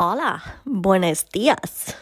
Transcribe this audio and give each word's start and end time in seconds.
Hola, 0.00 0.42
buenos 0.64 1.26
dias. 1.26 1.94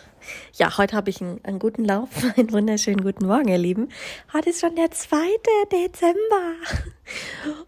Ja, 0.54 0.78
heute 0.78 0.96
habe 0.96 1.10
ich 1.10 1.20
einen, 1.20 1.44
einen, 1.44 1.58
guten 1.58 1.84
Lauf. 1.84 2.08
Einen 2.36 2.52
wunderschönen 2.52 3.02
guten 3.02 3.26
Morgen, 3.26 3.48
ihr 3.48 3.58
Lieben. 3.58 3.88
Heute 4.32 4.50
ist 4.50 4.60
schon 4.60 4.76
der 4.76 4.92
2. 4.92 5.16
Dezember. 5.72 6.54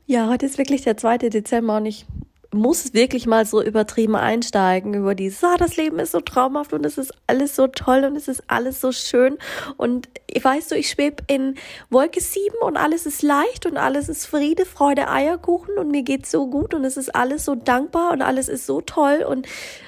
Ja, 0.07 0.29
heute 0.29 0.47
ist 0.47 0.59
wirklich 0.59 0.83
der 0.83 0.97
2. 0.97 1.19
Dezember 1.19 1.79
und 1.79 1.87
ich 1.87 2.07
muss 2.53 2.93
wirklich 2.93 3.27
mal 3.27 3.47
so 3.47 3.63
übertrieben 3.63 4.15
einsteigen 4.15 4.95
über 4.95 5.15
die, 5.15 5.33
ah, 5.43 5.57
das 5.57 5.77
Leben 5.77 5.99
ist 5.99 6.13
so 6.13 6.21
traumhaft 6.21 6.73
und 6.73 6.85
es 6.85 6.99
ist 6.99 7.13
alles 7.27 7.57
so 7.57 7.67
toll 7.67 8.05
und 8.05 8.15
es 8.17 8.29
ist 8.29 8.45
alles 8.47 8.81
so 8.81 8.93
schön 8.93 9.39
und 9.77 10.09
weißt 10.41 10.71
du, 10.71 10.77
ich 10.77 10.91
schwebe 10.91 11.23
in 11.27 11.57
Wolke 11.91 12.21
7 12.21 12.57
und 12.61 12.77
alles 12.77 13.07
ist 13.07 13.23
leicht 13.23 13.67
und 13.67 13.77
alles 13.77 14.09
ist 14.09 14.27
Friede, 14.27 14.67
Freude, 14.67 15.09
Eierkuchen 15.09 15.79
und 15.79 15.91
mir 15.91 16.03
geht's 16.03 16.31
so 16.31 16.47
gut 16.49 16.75
und 16.75 16.85
es 16.85 16.97
ist 16.97 17.15
alles 17.15 17.45
so 17.45 17.55
dankbar 17.55 18.13
und 18.13 18.23
alles 18.23 18.49
ist 18.49 18.67
so 18.67 18.81
toll 18.81 19.25
und 19.27 19.47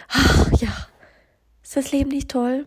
ach, 0.09 0.51
ja, 0.61 0.73
ist 1.63 1.77
das 1.77 1.93
Leben 1.93 2.11
nicht 2.11 2.31
toll? 2.31 2.67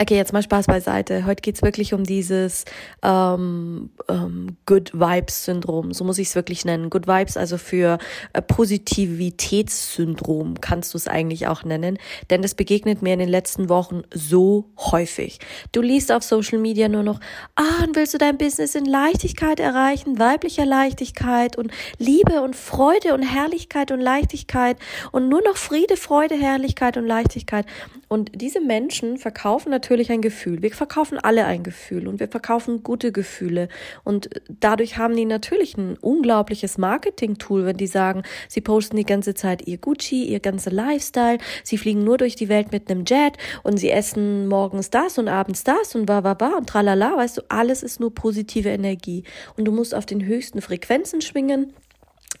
Okay, 0.00 0.14
jetzt 0.14 0.32
mal 0.32 0.44
Spaß 0.44 0.66
beiseite. 0.66 1.26
Heute 1.26 1.42
geht's 1.42 1.60
wirklich 1.60 1.92
um 1.92 2.04
dieses 2.04 2.64
ähm, 3.02 3.90
ähm, 4.08 4.56
Good 4.64 4.92
Vibes-Syndrom. 4.94 5.92
So 5.92 6.04
muss 6.04 6.18
ich 6.18 6.28
es 6.28 6.36
wirklich 6.36 6.64
nennen. 6.64 6.88
Good 6.88 7.08
Vibes, 7.08 7.36
also 7.36 7.58
für 7.58 7.98
äh, 8.32 8.40
Positivitätssyndrom 8.40 10.60
kannst 10.60 10.94
du 10.94 10.98
es 10.98 11.08
eigentlich 11.08 11.48
auch 11.48 11.64
nennen. 11.64 11.98
Denn 12.30 12.42
das 12.42 12.54
begegnet 12.54 13.02
mir 13.02 13.12
in 13.12 13.18
den 13.18 13.28
letzten 13.28 13.68
Wochen 13.68 14.02
so 14.14 14.70
häufig. 14.78 15.40
Du 15.72 15.82
liest 15.82 16.12
auf 16.12 16.22
Social 16.22 16.60
Media 16.60 16.88
nur 16.88 17.02
noch, 17.02 17.18
ah, 17.56 17.82
und 17.84 17.96
willst 17.96 18.14
du 18.14 18.18
dein 18.18 18.38
Business 18.38 18.76
in 18.76 18.84
Leichtigkeit 18.84 19.58
erreichen, 19.58 20.20
weiblicher 20.20 20.64
Leichtigkeit 20.64 21.58
und 21.58 21.72
Liebe 21.98 22.42
und 22.42 22.54
Freude 22.54 23.14
und 23.14 23.24
Herrlichkeit 23.24 23.90
und 23.90 24.00
Leichtigkeit 24.00 24.76
und 25.10 25.28
nur 25.28 25.42
noch 25.42 25.56
Friede, 25.56 25.96
Freude, 25.96 26.36
Herrlichkeit 26.36 26.96
und 26.96 27.08
Leichtigkeit. 27.08 27.66
Und 28.08 28.40
diese 28.40 28.60
Menschen 28.60 29.18
verkaufen 29.18 29.70
natürlich 29.70 30.10
ein 30.10 30.22
Gefühl. 30.22 30.62
Wir 30.62 30.70
verkaufen 30.70 31.18
alle 31.18 31.44
ein 31.44 31.62
Gefühl 31.62 32.08
und 32.08 32.20
wir 32.20 32.28
verkaufen 32.28 32.82
gute 32.82 33.12
Gefühle. 33.12 33.68
Und 34.02 34.30
dadurch 34.48 34.96
haben 34.96 35.14
die 35.14 35.26
natürlich 35.26 35.76
ein 35.76 35.96
unglaubliches 35.98 36.78
Marketing-Tool, 36.78 37.66
wenn 37.66 37.76
die 37.76 37.86
sagen, 37.86 38.22
sie 38.48 38.62
posten 38.62 38.96
die 38.96 39.04
ganze 39.04 39.34
Zeit 39.34 39.66
ihr 39.66 39.76
Gucci, 39.76 40.24
ihr 40.24 40.40
ganzer 40.40 40.70
Lifestyle, 40.70 41.38
sie 41.62 41.76
fliegen 41.76 42.02
nur 42.02 42.16
durch 42.16 42.34
die 42.34 42.48
Welt 42.48 42.72
mit 42.72 42.90
einem 42.90 43.04
Jet 43.04 43.34
und 43.62 43.76
sie 43.76 43.90
essen 43.90 44.48
morgens 44.48 44.90
das 44.90 45.18
und 45.18 45.28
abends 45.28 45.64
das 45.64 45.94
und 45.94 46.08
wa 46.08 46.24
wa 46.24 46.34
wa 46.38 46.56
und 46.56 46.68
tralala. 46.68 47.16
Weißt 47.16 47.38
du, 47.38 47.42
alles 47.48 47.82
ist 47.82 48.00
nur 48.00 48.14
positive 48.14 48.70
Energie. 48.70 49.24
Und 49.56 49.66
du 49.66 49.72
musst 49.72 49.94
auf 49.94 50.06
den 50.06 50.24
höchsten 50.24 50.62
Frequenzen 50.62 51.20
schwingen 51.20 51.74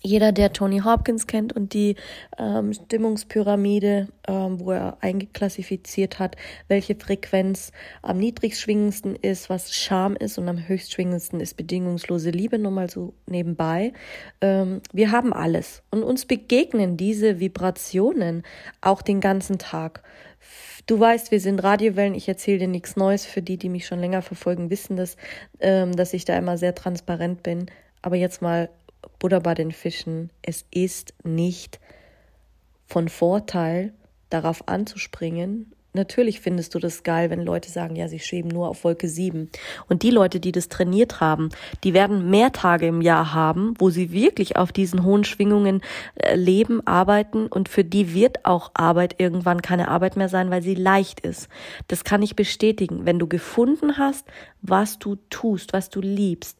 jeder, 0.00 0.32
der 0.32 0.52
Tony 0.52 0.80
Hopkins 0.80 1.26
kennt 1.26 1.52
und 1.52 1.72
die 1.72 1.96
ähm, 2.38 2.72
Stimmungspyramide, 2.72 4.08
ähm, 4.26 4.60
wo 4.60 4.72
er 4.72 4.98
eingeklassifiziert 5.00 6.18
hat, 6.18 6.36
welche 6.68 6.94
Frequenz 6.94 7.72
am 8.02 8.18
niedrigschwingendsten 8.18 9.16
ist, 9.16 9.50
was 9.50 9.74
Scham 9.74 10.14
ist 10.14 10.38
und 10.38 10.48
am 10.48 10.68
höchstschwingendsten 10.68 11.40
ist 11.40 11.56
bedingungslose 11.56 12.30
Liebe, 12.30 12.58
nur 12.58 12.72
mal 12.72 12.88
so 12.88 13.14
nebenbei. 13.26 13.92
Ähm, 14.40 14.80
wir 14.92 15.10
haben 15.10 15.32
alles 15.32 15.82
und 15.90 16.02
uns 16.02 16.26
begegnen 16.26 16.96
diese 16.96 17.40
Vibrationen 17.40 18.44
auch 18.80 19.02
den 19.02 19.20
ganzen 19.20 19.58
Tag. 19.58 20.02
Du 20.86 20.98
weißt, 20.98 21.30
wir 21.32 21.40
sind 21.40 21.62
Radiowellen. 21.62 22.14
Ich 22.14 22.28
erzähle 22.28 22.60
dir 22.60 22.68
nichts 22.68 22.96
Neues. 22.96 23.26
Für 23.26 23.42
die, 23.42 23.58
die 23.58 23.68
mich 23.68 23.86
schon 23.86 23.98
länger 23.98 24.22
verfolgen, 24.22 24.70
wissen 24.70 24.96
das, 24.96 25.18
ähm, 25.60 25.94
dass 25.94 26.14
ich 26.14 26.24
da 26.24 26.38
immer 26.38 26.56
sehr 26.56 26.74
transparent 26.74 27.42
bin. 27.42 27.66
Aber 28.00 28.16
jetzt 28.16 28.40
mal 28.40 28.70
Buddha 29.18 29.40
bei 29.40 29.54
den 29.54 29.72
Fischen, 29.72 30.30
es 30.42 30.64
ist 30.70 31.14
nicht 31.24 31.80
von 32.86 33.08
Vorteil, 33.08 33.92
darauf 34.30 34.68
anzuspringen. 34.68 35.72
Natürlich 35.94 36.40
findest 36.40 36.74
du 36.74 36.78
das 36.78 37.02
geil, 37.02 37.30
wenn 37.30 37.42
Leute 37.42 37.70
sagen, 37.70 37.96
ja, 37.96 38.08
sie 38.08 38.20
schweben 38.20 38.50
nur 38.50 38.68
auf 38.68 38.84
Wolke 38.84 39.08
7. 39.08 39.50
Und 39.88 40.02
die 40.02 40.10
Leute, 40.10 40.38
die 40.38 40.52
das 40.52 40.68
trainiert 40.68 41.20
haben, 41.20 41.48
die 41.82 41.94
werden 41.94 42.28
mehr 42.30 42.52
Tage 42.52 42.86
im 42.86 43.00
Jahr 43.00 43.32
haben, 43.32 43.74
wo 43.78 43.88
sie 43.88 44.12
wirklich 44.12 44.56
auf 44.56 44.70
diesen 44.70 45.02
hohen 45.02 45.24
Schwingungen 45.24 45.80
äh, 46.14 46.36
leben, 46.36 46.86
arbeiten 46.86 47.46
und 47.46 47.68
für 47.70 47.84
die 47.84 48.12
wird 48.12 48.44
auch 48.44 48.70
Arbeit 48.74 49.16
irgendwann 49.18 49.62
keine 49.62 49.88
Arbeit 49.88 50.16
mehr 50.16 50.28
sein, 50.28 50.50
weil 50.50 50.62
sie 50.62 50.74
leicht 50.74 51.20
ist. 51.20 51.48
Das 51.88 52.04
kann 52.04 52.22
ich 52.22 52.36
bestätigen. 52.36 53.06
Wenn 53.06 53.18
du 53.18 53.26
gefunden 53.26 53.96
hast, 53.96 54.26
was 54.60 54.98
du 54.98 55.16
tust, 55.30 55.72
was 55.72 55.88
du 55.88 56.00
liebst, 56.00 56.58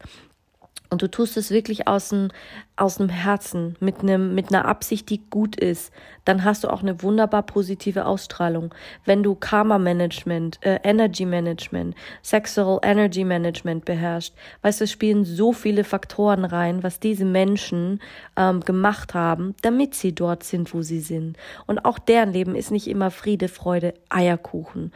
und 0.91 1.03
du 1.03 1.11
tust 1.11 1.37
es 1.37 1.51
wirklich 1.51 1.87
aus 1.87 2.09
dem, 2.09 2.29
aus 2.77 2.97
dem 2.97 3.09
Herzen, 3.09 3.77
mit, 3.81 4.01
einem, 4.01 4.35
mit 4.35 4.49
einer 4.49 4.65
Absicht, 4.65 5.11
die 5.11 5.21
gut 5.29 5.57
ist, 5.57 5.93
dann 6.25 6.45
hast 6.45 6.65
du 6.65 6.69
auch 6.69 6.83
eine 6.83 7.03
wunderbar 7.03 7.43
positive 7.43 8.07
Ausstrahlung. 8.07 8.75
Wenn 9.05 9.23
du 9.23 9.35
Karma 9.35 9.79
Management, 9.79 10.59
äh, 10.65 10.79
Energy 10.85 11.27
Management, 11.27 11.95
Sexual 12.23 12.79
Energy 12.83 13.25
Management 13.25 13.85
beherrschst, 13.85 14.35
weißt 14.63 14.81
du, 14.81 14.85
es 14.85 14.93
spielen 14.93 15.25
so 15.25 15.53
viele 15.53 15.85
Faktoren 15.85 16.45
rein, 16.45 16.83
was 16.83 17.01
diese 17.01 17.25
Menschen 17.25 18.01
ähm, 18.37 18.61
gemacht 18.61 19.15
haben, 19.15 19.55
damit 19.63 19.95
sie 19.95 20.15
dort 20.15 20.43
sind, 20.43 20.73
wo 20.73 20.83
sie 20.83 21.01
sind. 21.01 21.37
Und 21.67 21.85
auch 21.85 21.99
deren 21.99 22.33
Leben 22.33 22.55
ist 22.55 22.71
nicht 22.71 22.89
immer 22.89 23.11
Friede, 23.11 23.49
Freude, 23.49 23.95
Eierkuchen 24.09 24.93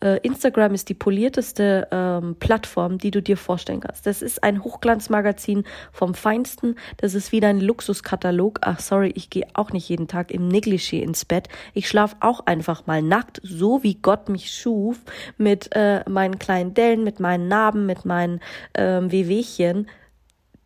Instagram 0.00 0.74
ist 0.74 0.88
die 0.88 0.94
polierteste 0.94 1.88
ähm, 1.90 2.36
Plattform, 2.38 2.98
die 2.98 3.10
du 3.10 3.20
dir 3.20 3.36
vorstellen 3.36 3.80
kannst. 3.80 4.06
Das 4.06 4.22
ist 4.22 4.42
ein 4.42 4.64
Hochglanzmagazin 4.64 5.64
vom 5.92 6.14
Feinsten. 6.14 6.76
Das 6.96 7.14
ist 7.14 7.32
wieder 7.32 7.48
ein 7.48 7.60
Luxuskatalog. 7.60 8.60
Ach, 8.62 8.80
sorry, 8.80 9.12
ich 9.14 9.30
gehe 9.30 9.46
auch 9.54 9.72
nicht 9.72 9.88
jeden 9.88 10.08
Tag 10.08 10.30
im 10.30 10.48
Negligé 10.48 11.00
ins 11.00 11.24
Bett. 11.24 11.48
Ich 11.74 11.88
schlafe 11.88 12.16
auch 12.20 12.46
einfach 12.46 12.86
mal 12.86 13.02
nackt, 13.02 13.40
so 13.42 13.82
wie 13.82 13.94
Gott 13.94 14.28
mich 14.28 14.52
schuf, 14.52 14.98
mit 15.36 15.70
äh, 15.72 16.08
meinen 16.08 16.38
kleinen 16.38 16.74
Dellen, 16.74 17.04
mit 17.04 17.20
meinen 17.20 17.48
Narben, 17.48 17.86
mit 17.86 18.04
meinen 18.04 18.40
ähm, 18.74 19.12
Wehwehchen 19.12 19.86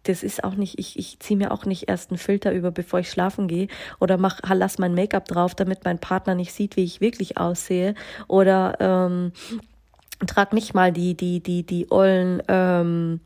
das 0.05 0.23
ist 0.23 0.45
auch 0.45 0.55
nicht, 0.55 0.79
ich, 0.79 0.99
ich 0.99 1.19
ziehe 1.19 1.37
mir 1.37 1.51
auch 1.51 1.65
nicht 1.65 1.89
erst 1.89 2.11
einen 2.11 2.19
Filter 2.19 2.53
über, 2.53 2.71
bevor 2.71 3.01
ich 3.01 3.11
schlafen 3.11 3.49
gehe 3.49 3.69
oder 4.01 4.17
mach, 4.17 4.41
lass 4.49 4.79
mein 4.79 4.95
Make-up 4.95 5.27
drauf, 5.27 5.55
damit 5.55 5.85
mein 5.85 5.99
Partner 5.99 6.35
nicht 6.35 6.53
sieht, 6.53 6.77
wie 6.77 6.85
ich 6.85 7.01
wirklich 7.01 7.39
aussehe 7.39 7.95
oder 8.29 8.77
ähm, 8.81 9.33
trag 10.27 10.53
nicht 10.53 10.75
mal 10.75 10.93
die, 10.93 11.15
die, 11.17 11.41
die, 11.41 11.65
die 11.65 11.91
ollen, 11.91 12.43
ähm, 12.49 13.21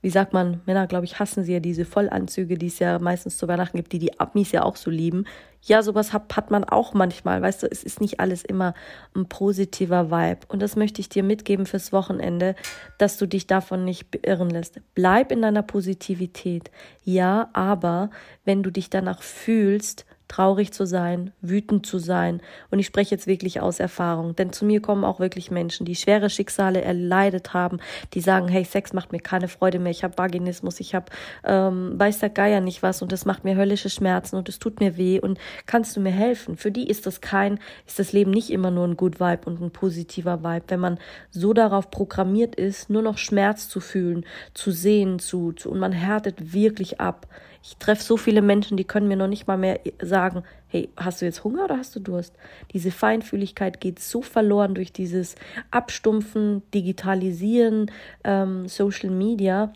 wie 0.00 0.10
sagt 0.10 0.32
man, 0.32 0.60
Männer, 0.66 0.86
glaube 0.86 1.04
ich, 1.04 1.18
hassen 1.18 1.44
sie 1.44 1.52
ja 1.52 1.60
diese 1.60 1.84
Vollanzüge, 1.84 2.58
die 2.58 2.66
es 2.66 2.78
ja 2.78 2.98
meistens 2.98 3.36
zu 3.36 3.48
Weihnachten 3.48 3.76
gibt, 3.76 3.92
die 3.92 3.98
die 3.98 4.18
Amis 4.18 4.52
ja 4.52 4.62
auch 4.62 4.76
so 4.76 4.90
lieben. 4.90 5.24
Ja, 5.64 5.82
sowas 5.82 6.12
hat, 6.12 6.36
hat 6.36 6.50
man 6.50 6.64
auch 6.64 6.92
manchmal, 6.92 7.40
weißt 7.40 7.62
du, 7.62 7.66
es 7.70 7.84
ist 7.84 8.00
nicht 8.00 8.18
alles 8.18 8.44
immer 8.44 8.74
ein 9.14 9.26
positiver 9.26 10.10
Vibe. 10.10 10.40
Und 10.48 10.60
das 10.60 10.74
möchte 10.74 11.00
ich 11.00 11.08
dir 11.08 11.22
mitgeben 11.22 11.66
fürs 11.66 11.92
Wochenende, 11.92 12.56
dass 12.98 13.16
du 13.16 13.26
dich 13.26 13.46
davon 13.46 13.84
nicht 13.84 14.10
beirren 14.10 14.50
lässt. 14.50 14.80
Bleib 14.94 15.30
in 15.30 15.40
deiner 15.40 15.62
Positivität. 15.62 16.72
Ja, 17.04 17.48
aber 17.52 18.10
wenn 18.44 18.64
du 18.64 18.70
dich 18.70 18.90
danach 18.90 19.22
fühlst, 19.22 20.04
traurig 20.32 20.72
zu 20.72 20.86
sein, 20.86 21.32
wütend 21.42 21.84
zu 21.84 21.98
sein. 21.98 22.40
Und 22.70 22.78
ich 22.78 22.86
spreche 22.86 23.14
jetzt 23.14 23.26
wirklich 23.26 23.60
aus 23.60 23.80
Erfahrung, 23.80 24.34
denn 24.34 24.50
zu 24.50 24.64
mir 24.64 24.80
kommen 24.80 25.04
auch 25.04 25.20
wirklich 25.20 25.50
Menschen, 25.50 25.84
die 25.84 25.94
schwere 25.94 26.30
Schicksale 26.30 26.80
erleidet 26.80 27.52
haben, 27.52 27.80
die 28.14 28.22
sagen, 28.22 28.48
hey, 28.48 28.64
Sex 28.64 28.94
macht 28.94 29.12
mir 29.12 29.20
keine 29.20 29.48
Freude 29.48 29.78
mehr, 29.78 29.90
ich 29.90 30.04
habe 30.04 30.16
Vaginismus, 30.16 30.80
ich 30.80 30.94
habe, 30.94 31.06
ähm, 31.44 31.92
weiß 31.98 32.20
der 32.20 32.30
Geier 32.30 32.62
nicht 32.62 32.82
was 32.82 33.02
und 33.02 33.12
das 33.12 33.26
macht 33.26 33.44
mir 33.44 33.56
höllische 33.56 33.90
Schmerzen 33.90 34.36
und 34.36 34.48
es 34.48 34.58
tut 34.58 34.80
mir 34.80 34.96
weh 34.96 35.20
und 35.20 35.38
kannst 35.66 35.96
du 35.96 36.00
mir 36.00 36.12
helfen? 36.12 36.56
Für 36.56 36.70
die 36.70 36.88
ist 36.88 37.06
das 37.06 37.20
kein, 37.20 37.60
ist 37.86 37.98
das 37.98 38.14
Leben 38.14 38.30
nicht 38.30 38.48
immer 38.48 38.70
nur 38.70 38.86
ein 38.86 38.96
Good 38.96 39.20
Vibe 39.20 39.42
und 39.44 39.60
ein 39.60 39.70
positiver 39.70 40.42
Vibe, 40.42 40.64
wenn 40.68 40.80
man 40.80 40.98
so 41.30 41.52
darauf 41.52 41.90
programmiert 41.90 42.54
ist, 42.54 42.88
nur 42.88 43.02
noch 43.02 43.18
Schmerz 43.18 43.68
zu 43.68 43.80
fühlen, 43.80 44.24
zu 44.54 44.70
sehen, 44.70 45.18
zu, 45.18 45.52
zu 45.52 45.70
und 45.70 45.78
man 45.78 45.92
härtet 45.92 46.54
wirklich 46.54 47.00
ab. 47.02 47.26
Ich 47.64 47.76
treffe 47.76 48.02
so 48.02 48.16
viele 48.16 48.42
Menschen, 48.42 48.76
die 48.76 48.84
können 48.84 49.06
mir 49.06 49.16
noch 49.16 49.28
nicht 49.28 49.46
mal 49.46 49.56
mehr 49.56 49.78
sagen, 50.00 50.21
hey, 50.68 50.88
hast 50.96 51.20
du 51.20 51.24
jetzt 51.24 51.44
Hunger 51.44 51.64
oder 51.64 51.78
hast 51.78 51.94
du 51.96 52.00
Durst? 52.00 52.34
Diese 52.72 52.90
Feinfühligkeit 52.90 53.80
geht 53.80 53.98
so 53.98 54.22
verloren 54.22 54.74
durch 54.74 54.92
dieses 54.92 55.34
Abstumpfen, 55.70 56.62
Digitalisieren, 56.72 57.90
ähm, 58.24 58.68
Social 58.68 59.10
Media. 59.10 59.72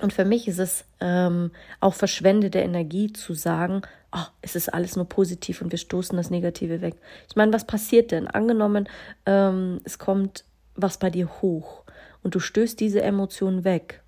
Und 0.00 0.12
für 0.12 0.24
mich 0.24 0.46
ist 0.48 0.58
es 0.58 0.84
ähm, 1.00 1.50
auch 1.80 1.94
verschwendete 1.94 2.58
Energie 2.58 3.12
zu 3.12 3.34
sagen, 3.34 3.82
oh, 4.12 4.26
es 4.42 4.56
ist 4.56 4.72
alles 4.72 4.96
nur 4.96 5.08
positiv 5.08 5.62
und 5.62 5.70
wir 5.72 5.78
stoßen 5.78 6.16
das 6.16 6.30
Negative 6.30 6.80
weg. 6.80 6.96
Ich 7.28 7.36
meine, 7.36 7.52
was 7.52 7.66
passiert 7.66 8.12
denn? 8.12 8.26
Angenommen, 8.28 8.88
ähm, 9.24 9.80
es 9.84 9.98
kommt 9.98 10.44
was 10.74 10.98
bei 10.98 11.10
dir 11.10 11.28
hoch 11.40 11.84
und 12.22 12.34
du 12.34 12.40
stößt 12.40 12.78
diese 12.78 13.02
Emotion 13.02 13.64
weg. 13.64 14.02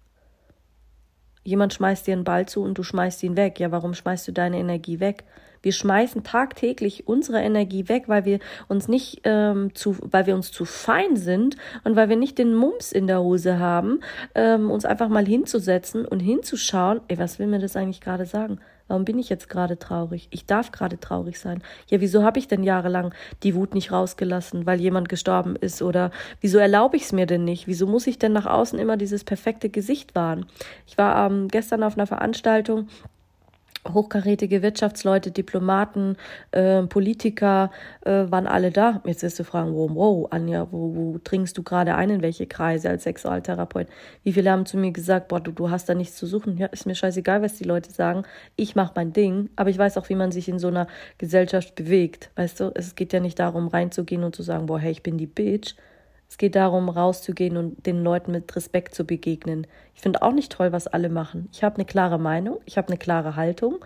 Jemand 1.44 1.73
schmeißt 1.73 2.06
dir 2.06 2.12
einen 2.12 2.25
Ball 2.25 2.47
zu 2.47 2.62
und 2.62 2.76
du 2.76 2.82
schmeißt 2.82 3.23
ihn 3.23 3.37
weg. 3.37 3.59
Ja, 3.59 3.71
warum 3.71 3.94
schmeißt 3.94 4.29
du 4.29 4.32
deine 4.32 4.59
Energie 4.59 5.00
weg? 5.00 5.25
Wir 5.63 5.73
schmeißen 5.73 6.25
tagtäglich 6.25 7.07
unsere 7.09 7.41
Energie 7.41 7.89
weg, 7.89 8.05
weil 8.07 8.25
wir 8.25 8.39
uns 8.69 8.89
nicht 8.89 9.21
ähm, 9.25 9.75
zu, 9.75 9.97
weil 10.01 10.27
wir 10.27 10.35
uns 10.35 10.53
zu 10.53 10.65
fein 10.65 11.17
sind 11.17 11.57
und 11.85 11.97
weil 11.97 12.09
wir 12.09 12.17
nicht 12.17 12.39
den 12.39 12.55
Mums 12.55 12.93
in 12.93 13.07
der 13.07 13.21
Hose 13.21 13.59
haben, 13.59 14.01
ähm, 14.35 14.71
uns 14.71 14.85
einfach 14.85 15.09
mal 15.09 15.27
hinzusetzen 15.27 16.05
und 16.05 16.21
hinzuschauen, 16.21 17.01
ey, 17.09 17.19
was 17.19 17.39
will 17.39 17.47
mir 17.47 17.59
das 17.59 17.77
eigentlich 17.77 18.01
gerade 18.01 18.27
sagen? 18.27 18.61
Warum 18.89 19.05
bin 19.05 19.19
ich 19.19 19.29
jetzt 19.29 19.51
gerade 19.51 19.79
traurig? 19.79 20.29
Ich 20.31 20.47
darf 20.47 20.73
gerade 20.73 20.99
traurig 20.99 21.39
sein. 21.39 21.63
Ja, 21.89 22.01
wieso 22.01 22.25
habe 22.25 22.39
ich 22.39 22.49
denn 22.49 22.63
jahrelang 22.63 23.15
die 23.43 23.55
Wut 23.55 23.75
nicht 23.75 23.93
rausgelassen, 23.93 24.65
weil 24.65 24.81
jemand 24.81 25.11
gestorben 25.11 25.57
ist? 25.57 25.83
Oder 25.83 26.11
wieso 26.41 26.59
erlaube 26.59 26.97
ich 26.97 27.03
es 27.03 27.13
mir 27.13 27.27
denn 27.27 27.45
nicht? 27.45 27.67
Wieso 27.67 27.87
muss 27.87 28.07
ich 28.07 28.19
denn 28.19 28.33
nach 28.33 28.47
außen 28.47 28.79
immer 28.79 28.97
dieses 28.97 29.25
perfekte 29.25 29.69
Gesicht 29.69 30.15
wahren? 30.15 30.47
Ich 30.87 30.97
war 30.97 31.31
ähm, 31.31 31.49
gestern 31.49 31.83
auf 31.83 31.97
einer 31.97 32.07
Veranstaltung 32.07 32.89
hochkarätige 33.93 34.62
Wirtschaftsleute, 34.62 35.31
Diplomaten, 35.31 36.17
äh, 36.52 36.82
Politiker 36.82 37.70
äh, 38.05 38.31
waren 38.31 38.46
alle 38.46 38.70
da. 38.70 39.02
Jetzt 39.05 39.23
wirst 39.23 39.38
du 39.38 39.44
fragen, 39.44 39.75
wow, 39.75 39.90
wow, 39.93 40.29
Anja, 40.31 40.69
wo, 40.70 40.94
wo 40.94 41.20
dringst 41.23 41.56
du 41.58 41.62
gerade 41.62 41.94
ein, 41.94 42.11
in 42.11 42.23
welche 42.23 42.46
Kreise 42.46 42.88
als 42.88 43.05
Sexualtherapeut? 43.05 43.88
Wie 44.23 44.32
viele 44.32 44.50
haben 44.50 44.67
zu 44.67 44.76
mir 44.76 44.93
gesagt, 44.93 45.29
boah, 45.29 45.40
du, 45.40 45.52
du 45.52 45.70
hast 45.70 45.88
da 45.88 45.94
nichts 45.94 46.17
zu 46.17 46.26
suchen. 46.26 46.56
Ja, 46.58 46.67
ist 46.67 46.87
mir 46.87 46.94
scheißegal, 46.94 47.43
was 47.43 47.56
die 47.56 47.64
Leute 47.64 47.90
sagen. 47.90 48.25
Ich 48.56 48.76
mache 48.76 48.93
mein 48.96 49.12
Ding, 49.12 49.50
aber 49.56 49.70
ich 49.70 49.79
weiß 49.79 49.96
auch, 49.99 50.08
wie 50.08 50.14
man 50.14 50.32
sich 50.32 50.49
in 50.49 50.58
so 50.58 50.69
einer 50.69 50.87
Gesellschaft 51.19 51.75
bewegt. 51.75 52.31
Weißt 52.37 52.61
du, 52.61 52.73
es 52.75 52.94
geht 52.94 53.12
ja 53.12 53.20
nicht 53.20 53.38
darum, 53.38 53.69
reinzugehen 53.69 54.25
und 54.25 54.35
zu 54.35 54.43
sagen, 54.43 54.67
boah, 54.67 54.79
hey, 54.79 54.93
ich 54.93 55.02
bin 55.02 55.19
die 55.19 55.26
Bitch, 55.26 55.75
es 56.29 56.37
geht 56.37 56.55
darum, 56.55 56.89
rauszugehen 56.89 57.57
und 57.57 57.87
den 57.87 58.03
Leuten 58.03 58.33
mit 58.33 58.55
Respekt 58.55 58.95
zu 58.95 59.05
begegnen. 59.05 59.67
Ich 59.95 60.03
finde 60.03 60.23
auch 60.23 60.33
nicht 60.33 60.53
toll, 60.53 60.73
was 60.73 60.87
alle 60.87 61.09
machen. 61.09 61.49
Ich 61.53 61.65
habe 61.65 61.77
eine 61.77 61.87
klare 61.87 62.19
Meinung, 62.19 62.61
ich 62.67 62.77
habe 62.77 62.89
eine 62.89 62.99
klare 62.99 63.35
Haltung 63.35 63.79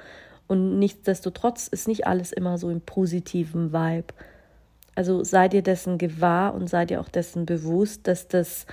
und 0.49 0.79
nichtsdestotrotz 0.79 1.69
ist 1.69 1.87
nicht 1.87 2.07
alles 2.07 2.33
immer 2.33 2.59
so 2.59 2.69
im 2.69 2.81
positiven 2.81 3.73
Vibe. 3.73 4.13
Also 4.95 5.25
sei 5.25 5.49
dir 5.49 5.63
dessen 5.63 5.99
gewahr 5.99 6.55
und 6.55 6.69
sei 6.69 6.85
dir 6.85 7.01
auch 7.01 7.09
dessen 7.09 7.47
bewusst, 7.47 8.07
dass 8.09 8.29
das 8.29 8.67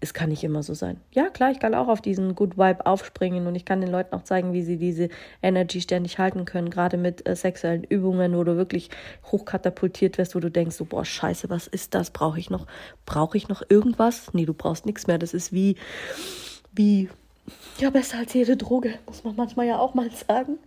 es 0.00 0.14
kann 0.14 0.30
nicht 0.30 0.42
immer 0.42 0.62
so 0.62 0.72
sein. 0.72 0.98
Ja, 1.12 1.28
klar, 1.28 1.50
ich 1.50 1.60
kann 1.60 1.74
auch 1.74 1.88
auf 1.88 2.00
diesen 2.00 2.34
Good 2.34 2.56
Vibe 2.56 2.86
aufspringen 2.86 3.46
und 3.46 3.54
ich 3.54 3.66
kann 3.66 3.80
den 3.80 3.90
Leuten 3.90 4.14
auch 4.14 4.24
zeigen, 4.24 4.52
wie 4.54 4.62
sie 4.62 4.78
diese 4.78 5.10
Energy 5.42 5.80
ständig 5.80 6.18
halten 6.18 6.46
können, 6.46 6.70
gerade 6.70 6.96
mit 6.96 7.28
äh, 7.28 7.36
sexuellen 7.36 7.84
Übungen, 7.84 8.34
wo 8.34 8.42
du 8.42 8.56
wirklich 8.56 8.88
hochkatapultiert 9.26 10.16
wirst, 10.16 10.34
wo 10.34 10.40
du 10.40 10.50
denkst, 10.50 10.76
so, 10.76 10.86
boah, 10.86 11.04
scheiße, 11.04 11.50
was 11.50 11.66
ist 11.66 11.94
das? 11.94 12.10
Brauche 12.10 12.38
ich 12.38 12.48
noch, 12.48 12.66
brauche 13.04 13.36
ich 13.36 13.48
noch 13.48 13.62
irgendwas? 13.68 14.32
Nee, 14.32 14.46
du 14.46 14.54
brauchst 14.54 14.86
nichts 14.86 15.06
mehr. 15.06 15.18
Das 15.18 15.34
ist 15.34 15.52
wie, 15.52 15.76
wie, 16.72 17.10
ja, 17.78 17.90
besser 17.90 18.18
als 18.18 18.32
jede 18.32 18.56
Droge, 18.56 18.94
muss 19.06 19.24
man 19.24 19.36
manchmal 19.36 19.66
ja 19.66 19.78
auch 19.78 19.92
mal 19.94 20.10
sagen. 20.10 20.58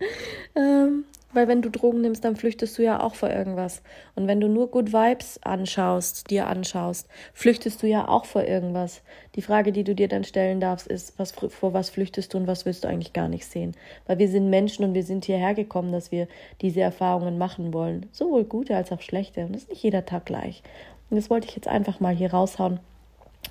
Ähm, 0.56 1.06
weil 1.33 1.47
wenn 1.47 1.62
du 1.62 1.69
Drogen 1.69 2.01
nimmst, 2.01 2.24
dann 2.24 2.35
flüchtest 2.35 2.77
du 2.77 2.83
ja 2.83 3.01
auch 3.01 3.15
vor 3.15 3.30
irgendwas. 3.30 3.81
Und 4.15 4.27
wenn 4.27 4.39
du 4.39 4.47
nur 4.47 4.69
Good 4.69 4.94
Vibes 4.94 5.39
anschaust, 5.44 6.30
dir 6.30 6.47
anschaust, 6.47 7.07
flüchtest 7.33 7.81
du 7.83 7.88
ja 7.88 8.07
auch 8.07 8.25
vor 8.25 8.44
irgendwas. 8.44 9.01
Die 9.35 9.41
Frage, 9.41 9.71
die 9.71 9.83
du 9.83 9.95
dir 9.95 10.07
dann 10.07 10.24
stellen 10.24 10.59
darfst, 10.59 10.88
ist, 10.88 11.18
was, 11.18 11.31
vor 11.31 11.74
was 11.74 11.89
flüchtest 11.89 12.33
du 12.33 12.38
und 12.38 12.47
was 12.47 12.65
willst 12.65 12.83
du 12.83 12.88
eigentlich 12.88 13.13
gar 13.13 13.27
nicht 13.27 13.45
sehen? 13.45 13.75
Weil 14.06 14.19
wir 14.19 14.30
sind 14.30 14.50
Menschen 14.50 14.85
und 14.85 14.94
wir 14.94 15.03
sind 15.03 15.25
hierher 15.25 15.53
gekommen, 15.53 15.91
dass 15.91 16.12
wir 16.12 16.27
diese 16.62 16.81
Erfahrungen 16.81 17.38
machen 17.38 17.74
wollen. 17.74 18.07
Sowohl 18.12 18.44
gute 18.44 18.75
als 18.75 18.91
auch 18.91 19.01
schlechte. 19.01 19.45
Und 19.45 19.53
das 19.53 19.63
ist 19.63 19.69
nicht 19.69 19.83
jeder 19.83 20.06
Tag 20.06 20.25
gleich. 20.25 20.63
Und 21.09 21.18
das 21.18 21.29
wollte 21.29 21.47
ich 21.47 21.56
jetzt 21.56 21.68
einfach 21.68 22.00
mal 22.00 22.15
hier 22.15 22.31
raushauen, 22.31 22.79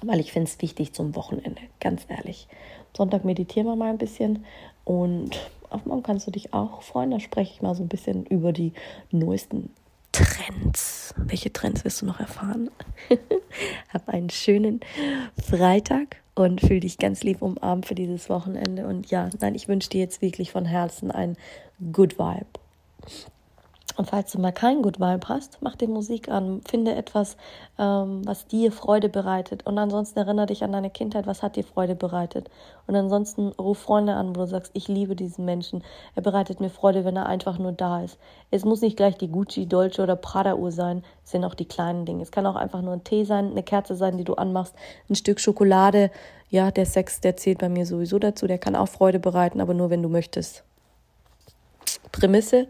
weil 0.02 0.20
ich 0.20 0.32
finde 0.32 0.48
es 0.48 0.60
wichtig 0.60 0.94
zum 0.94 1.14
Wochenende, 1.14 1.62
ganz 1.80 2.06
ehrlich. 2.08 2.48
Sonntag 2.96 3.24
meditieren 3.24 3.66
wir 3.66 3.76
mal 3.76 3.90
ein 3.90 3.98
bisschen 3.98 4.44
und 4.84 5.38
auf 5.72 5.86
morgen 5.86 6.02
kannst 6.02 6.26
du 6.26 6.30
dich 6.30 6.52
auch 6.54 6.82
freuen. 6.82 7.10
Da 7.10 7.20
spreche 7.20 7.52
ich 7.52 7.62
mal 7.62 7.74
so 7.74 7.82
ein 7.82 7.88
bisschen 7.88 8.26
über 8.26 8.52
die 8.52 8.72
neuesten 9.10 9.70
Trends. 10.12 11.14
Welche 11.16 11.52
Trends 11.52 11.84
wirst 11.84 12.02
du 12.02 12.06
noch 12.06 12.20
erfahren? 12.20 12.70
Hab 13.92 14.08
einen 14.08 14.30
schönen 14.30 14.80
Freitag 15.42 16.16
und 16.34 16.60
fühl 16.60 16.80
dich 16.80 16.98
ganz 16.98 17.22
lieb 17.22 17.42
umarmt 17.42 17.86
für 17.86 17.94
dieses 17.94 18.28
Wochenende. 18.28 18.86
Und 18.86 19.10
ja, 19.10 19.30
nein, 19.40 19.54
ich 19.54 19.68
wünsche 19.68 19.90
dir 19.90 20.00
jetzt 20.00 20.22
wirklich 20.22 20.52
von 20.52 20.64
Herzen 20.64 21.10
ein 21.10 21.36
Good 21.92 22.18
Vibe. 22.18 22.46
Und 23.96 24.08
falls 24.08 24.32
du 24.32 24.40
mal 24.40 24.52
keinen 24.52 24.82
Good 24.82 25.00
Vibe 25.00 25.28
hast, 25.28 25.58
mach 25.60 25.76
dir 25.76 25.88
Musik 25.88 26.28
an, 26.30 26.62
finde 26.66 26.94
etwas, 26.94 27.36
ähm, 27.78 28.22
was 28.24 28.46
dir 28.46 28.72
Freude 28.72 29.08
bereitet. 29.08 29.66
Und 29.66 29.78
ansonsten 29.78 30.18
erinnere 30.18 30.46
dich 30.46 30.64
an 30.64 30.72
deine 30.72 30.90
Kindheit, 30.90 31.26
was 31.26 31.42
hat 31.42 31.56
dir 31.56 31.64
Freude 31.64 31.94
bereitet. 31.94 32.48
Und 32.86 32.96
ansonsten 32.96 33.48
ruf 33.48 33.78
Freunde 33.78 34.14
an, 34.14 34.34
wo 34.34 34.40
du 34.40 34.46
sagst, 34.46 34.70
ich 34.74 34.88
liebe 34.88 35.14
diesen 35.14 35.44
Menschen. 35.44 35.84
Er 36.14 36.22
bereitet 36.22 36.60
mir 36.60 36.70
Freude, 36.70 37.04
wenn 37.04 37.16
er 37.16 37.26
einfach 37.26 37.58
nur 37.58 37.72
da 37.72 38.02
ist. 38.02 38.18
Es 38.50 38.64
muss 38.64 38.80
nicht 38.80 38.96
gleich 38.96 39.18
die 39.18 39.28
Gucci, 39.28 39.66
Dolce 39.66 40.02
oder 40.02 40.16
Prada-Uhr 40.16 40.72
sein, 40.72 41.04
es 41.24 41.30
sind 41.30 41.44
auch 41.44 41.54
die 41.54 41.68
kleinen 41.68 42.06
Dinge. 42.06 42.22
Es 42.22 42.32
kann 42.32 42.46
auch 42.46 42.56
einfach 42.56 42.80
nur 42.80 42.94
ein 42.94 43.04
Tee 43.04 43.24
sein, 43.24 43.50
eine 43.50 43.62
Kerze 43.62 43.94
sein, 43.94 44.16
die 44.16 44.24
du 44.24 44.34
anmachst, 44.34 44.74
ein 45.10 45.14
Stück 45.14 45.38
Schokolade. 45.38 46.10
Ja, 46.48 46.70
der 46.70 46.86
Sex, 46.86 47.20
der 47.20 47.36
zählt 47.36 47.58
bei 47.58 47.68
mir 47.68 47.86
sowieso 47.86 48.18
dazu. 48.18 48.46
Der 48.46 48.58
kann 48.58 48.76
auch 48.76 48.88
Freude 48.88 49.18
bereiten, 49.18 49.60
aber 49.60 49.74
nur 49.74 49.90
wenn 49.90 50.02
du 50.02 50.08
möchtest. 50.08 50.64
Prämisse, 52.10 52.68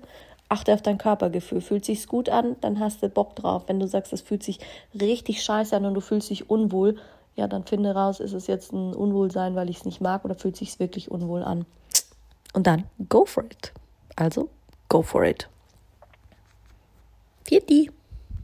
achte 0.53 0.75
auf 0.75 0.83
dein 0.83 0.99
Körpergefühl. 0.99 1.63
Fühlt 1.63 1.85
sich's 1.85 2.07
gut 2.07 2.29
an, 2.29 2.57
dann 2.61 2.79
hast 2.79 3.03
du 3.03 3.09
Bock 3.09 3.35
drauf. 3.35 3.65
Wenn 3.67 3.81
du 3.81 3.89
sagst, 3.89 4.13
es 4.13 4.21
fühlt 4.21 4.43
sich 4.43 4.61
richtig 4.99 5.43
scheiße 5.43 5.75
an 5.75 5.87
und 5.87 5.95
du 5.95 6.01
fühlst 6.01 6.29
dich 6.29 6.51
unwohl, 6.51 6.99
ja, 7.35 7.49
dann 7.49 7.65
finde 7.65 7.95
raus, 7.95 8.21
ist 8.21 8.35
es 8.35 8.47
jetzt 8.47 8.73
ein 8.73 8.95
Unwohlsein, 8.95 9.55
weil 9.55 9.71
ich 9.71 9.79
es 9.79 9.85
nicht 9.87 10.03
mag 10.03 10.25
oder 10.25 10.35
fühlt 10.35 10.57
sich's 10.57 10.79
wirklich 10.79 11.11
unwohl 11.11 11.43
an. 11.43 11.65
Und 12.53 12.67
dann 12.67 12.85
go 13.09 13.25
for 13.25 13.45
it. 13.45 13.73
Also, 14.17 14.51
go 14.91 15.01
for 15.01 15.25
it. 15.25 15.49
Vierte. 17.45 17.87